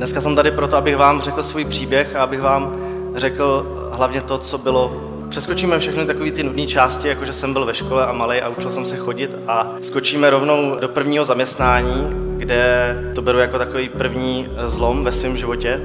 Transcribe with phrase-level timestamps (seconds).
[0.00, 2.76] Dneska jsem tady proto, abych vám řekl svůj příběh a abych vám
[3.14, 4.96] řekl hlavně to, co bylo.
[5.28, 8.48] Přeskočíme všechny takové ty nudné části, jako že jsem byl ve škole a malý a
[8.48, 13.88] učil jsem se chodit a skočíme rovnou do prvního zaměstnání, kde to beru jako takový
[13.88, 15.80] první zlom ve svém životě.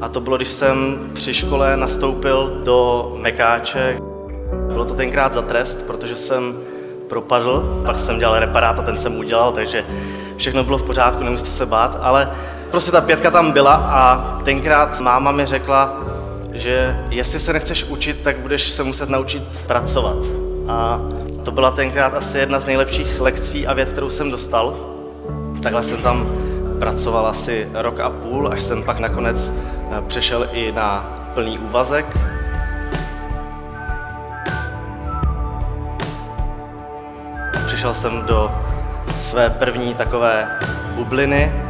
[0.00, 3.98] A to bylo, když jsem při škole nastoupil do Mekáče.
[4.72, 6.54] Bylo to tenkrát za trest, protože jsem
[7.08, 9.84] propadl, pak jsem dělal reparát a ten jsem udělal, takže
[10.36, 12.30] všechno bylo v pořádku, nemusíte se bát, ale
[12.74, 15.96] prostě ta pětka tam byla a tenkrát máma mi řekla,
[16.52, 20.16] že jestli se nechceš učit, tak budeš se muset naučit pracovat.
[20.68, 21.00] A
[21.44, 24.76] to byla tenkrát asi jedna z nejlepších lekcí a věd, kterou jsem dostal.
[25.62, 26.26] Takhle jsem tam
[26.78, 29.52] pracoval asi rok a půl, až jsem pak nakonec
[29.90, 31.04] eh, přešel i na
[31.34, 32.06] plný úvazek.
[37.66, 38.50] Přišel jsem do
[39.20, 40.58] své první takové
[40.94, 41.63] bubliny,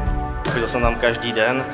[0.50, 1.64] chodil jsem tam každý den,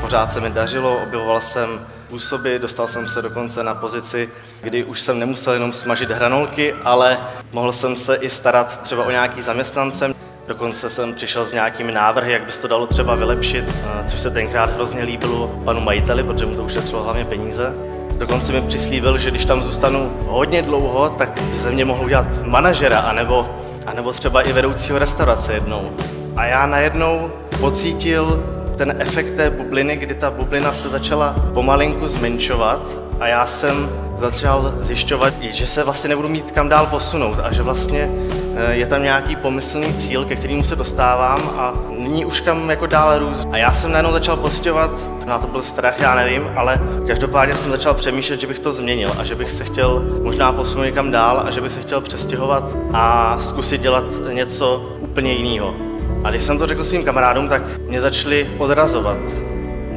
[0.00, 4.28] pořád se mi dařilo, objevoval jsem způsoby, dostal jsem se dokonce na pozici,
[4.62, 7.18] kdy už jsem nemusel jenom smažit hranolky, ale
[7.52, 10.14] mohl jsem se i starat třeba o nějaký zaměstnance.
[10.46, 14.20] Dokonce jsem přišel s nějakými návrhy, jak by se to dalo třeba vylepšit, eh, což
[14.20, 17.72] se tenkrát hrozně líbilo panu majiteli, protože mu to ušetřilo hlavně peníze.
[18.16, 22.26] Dokonce mi přislíbil, že když tam zůstanu hodně dlouho, tak by ze mě mohl udělat
[22.44, 23.48] manažera, anebo,
[23.86, 25.90] anebo třeba i vedoucího restaurace jednou.
[26.36, 27.30] A já najednou
[27.60, 28.44] pocítil
[28.76, 32.80] ten efekt té bubliny, kdy ta bublina se začala pomalinku zmenšovat
[33.20, 37.62] a já jsem začal zjišťovat, že se vlastně nebudu mít kam dál posunout a že
[37.62, 38.10] vlastně
[38.56, 42.86] eh, je tam nějaký pomyslný cíl, ke kterému se dostávám a nyní už kam jako
[42.86, 43.48] dál růst.
[43.52, 44.90] A já jsem najednou začal pocitovat,
[45.26, 49.14] na to byl strach, já nevím, ale každopádně jsem začal přemýšlet, že bych to změnil
[49.18, 52.72] a že bych se chtěl možná posunout někam dál a že bych se chtěl přestěhovat
[52.92, 55.87] a zkusit dělat něco úplně jiného.
[56.24, 59.18] A když jsem to řekl svým kamarádům, tak mě začali odrazovat.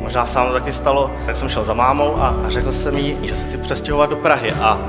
[0.01, 3.35] Možná se to taky stalo, tak jsem šel za mámou a, řekl jsem jí, že
[3.35, 4.51] se chci přestěhovat do Prahy.
[4.51, 4.79] A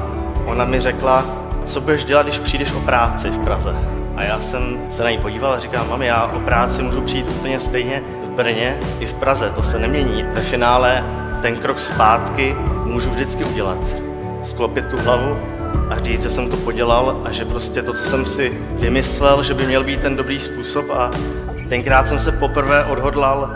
[0.47, 1.25] ona mi řekla,
[1.65, 3.75] co budeš dělat, když přijdeš o práci v Praze.
[4.17, 7.29] A já jsem se na ní podíval a říkám, mami, já o práci můžu přijít
[7.29, 10.25] úplně stejně v Brně i v Praze, to se nemění.
[10.33, 11.05] Ve finále
[11.43, 13.79] ten krok zpátky můžu vždycky udělat.
[14.43, 15.37] Sklopit tu hlavu
[15.91, 19.55] a říct, že jsem to podělal a že prostě to, co jsem si vymyslel, že
[19.55, 21.11] by měl být ten dobrý způsob a
[21.69, 23.51] tenkrát jsem se poprvé odhodlal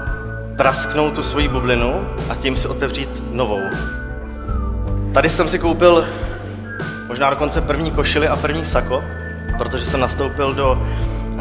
[0.56, 1.92] prasknout tu svoji bublinu
[2.28, 3.60] a tím si otevřít novou.
[5.14, 6.06] Tady jsem si koupil
[7.08, 9.04] možná dokonce první košily a první sako,
[9.58, 10.82] protože jsem nastoupil do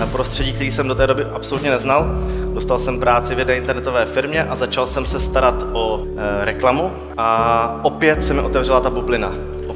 [0.01, 2.07] eh, prostředí, který jsem do té doby absolutně neznal.
[2.53, 6.91] Dostal jsem práci v jedné internetové firmě a začal jsem se starat o e, reklamu
[7.17, 9.31] a opět se mi otevřela ta bublina.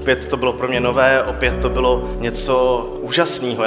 [0.10, 3.66] Opět to bylo pro mě nové, opět to bylo něco úžasného.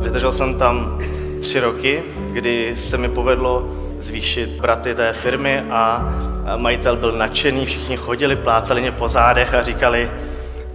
[0.00, 0.98] Vydržel jsem tam
[1.40, 3.68] tři roky, kdy se mi povedlo
[4.00, 6.14] zvýšit braty té firmy a
[6.56, 10.10] majitel byl nadšený, všichni chodili, plácali mě po zádech a říkali,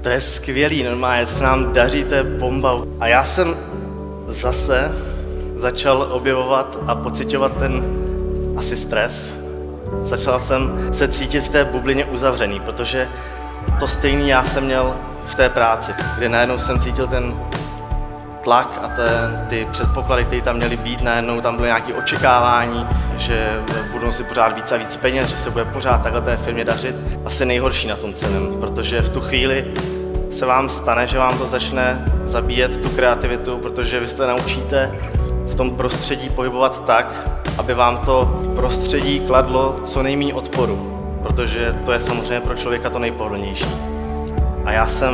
[0.02, 2.82] to je skvělý, normálně se nám daří, to je bomba.
[3.00, 3.56] A já jsem
[4.28, 4.92] zase
[5.56, 7.84] začal objevovat a pocitovat ten
[8.58, 9.34] asi stres.
[10.04, 13.08] Začal jsem se cítit v té bublině uzavřený, protože
[13.80, 17.34] to stejný já jsem měl v té práci, kde najednou jsem cítil ten
[18.44, 22.88] tlak a ten, ty předpoklady, které tam měly být, najednou tam bylo nějaké očekávání,
[23.18, 23.60] že
[23.92, 26.96] budou si pořád víc a víc peněz, že se bude pořád takhle té firmě dařit.
[27.26, 29.74] Asi nejhorší na tom celém, protože v tu chvíli
[30.32, 34.92] se vám stane, že vám to začne zabíjet tu kreativitu, protože vy se naučíte
[35.46, 41.92] v tom prostředí pohybovat tak, aby vám to prostředí kladlo co nejméně odporu protože to
[41.92, 43.70] je samozřejmě pro člověka to nejpohodlnější.
[44.66, 45.14] A já jsem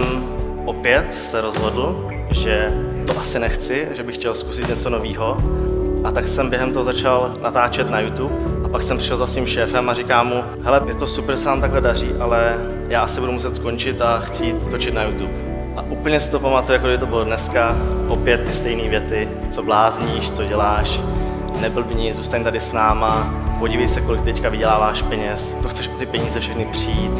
[0.65, 2.73] opět se rozhodl, že
[3.07, 5.37] to asi nechci, že bych chtěl zkusit něco nového.
[6.03, 9.45] A tak jsem během toho začal natáčet na YouTube a pak jsem přišel za svým
[9.47, 13.19] šéfem a říkám mu, hele, je to super, se nám takhle daří, ale já asi
[13.19, 15.33] budu muset skončit a chtít točit na YouTube.
[15.75, 17.77] A úplně si to pamatuju, jako to bylo dneska,
[18.07, 21.01] opět ty stejné věty, co blázníš, co děláš,
[21.61, 26.05] neblbni, zůstaň tady s náma, podívej se, kolik teďka vyděláváš peněz, to chceš o ty
[26.05, 27.11] peníze všechny přijít.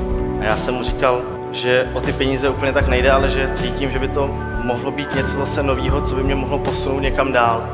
[0.41, 1.21] A já jsem mu říkal,
[1.51, 4.27] že o ty peníze úplně tak nejde, ale že cítím, že by to
[4.63, 7.69] mohlo být něco zase nového, co by mě mohlo posunout někam dál.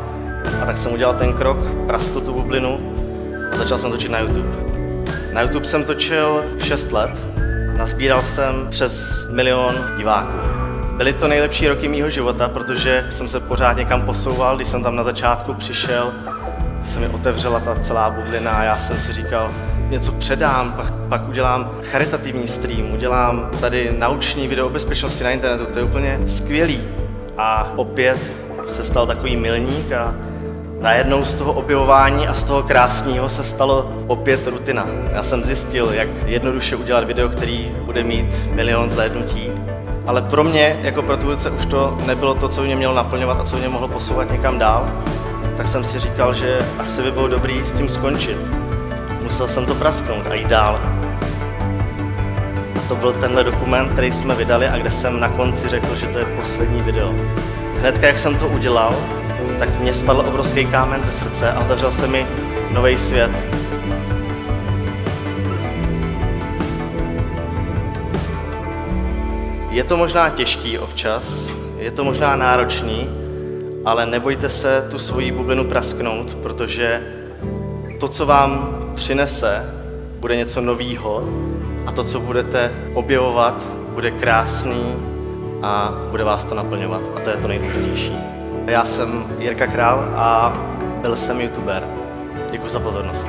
[0.61, 1.57] A tak jsem udělal ten krok,
[1.87, 2.79] praskl tu bublinu
[3.53, 4.49] a začal jsem točit na YouTube.
[5.33, 7.11] Na YouTube jsem točil 6 let,
[7.77, 10.37] nazbíral jsem přes milion diváků.
[10.97, 14.95] Byly to nejlepší roky mýho života, protože jsem se pořád někam posouval, když jsem tam
[14.95, 16.13] na začátku přišel,
[16.93, 19.51] se mi otevřela ta celá bublina a já jsem si říkal,
[19.89, 25.65] něco předám, pak, pak udělám charitativní stream, udělám tady nauční video o bezpečnosti na internetu,
[25.65, 26.81] to je úplně skvělý.
[27.37, 28.19] A opět
[28.67, 30.15] se stal takový milník a
[30.85, 34.87] Najednou z toho objevování a z toho krásného se stalo opět rutina.
[35.13, 39.51] Já jsem zjistil, jak jednoduše udělat video, který bude mít milion zhlédnutí.
[40.05, 43.43] Ale pro mě, jako pro tvůrce, už to nebylo to, co mě mělo naplňovat a
[43.43, 44.91] co mě mohlo posouvat někam dál.
[45.57, 48.37] Tak jsem si říkal, že asi by bylo dobrý s tím skončit.
[49.21, 50.81] Musel jsem to prasknout a jít dál.
[52.75, 56.07] A to byl tenhle dokument, který jsme vydali a kde jsem na konci řekl, že
[56.07, 57.13] to je poslední video.
[57.79, 58.95] Hnedka, jak jsem to udělal,
[59.59, 62.27] tak mě spadl obrovský kámen ze srdce a otevřel se mi
[62.71, 63.31] nový svět.
[69.69, 73.24] Je to možná těžký občas, je to možná náročný,
[73.85, 77.01] ale nebojte se tu svoji bublinu prasknout, protože
[77.99, 79.73] to, co vám přinese,
[80.19, 81.29] bude něco novýho
[81.85, 84.95] a to, co budete objevovat, bude krásný
[85.61, 88.13] a bude vás to naplňovat a to je to nejdůležitější.
[88.65, 90.53] Já jsem Jirka Král a
[91.01, 91.83] byl jsem youtuber.
[92.51, 93.27] Děkuji za pozornost.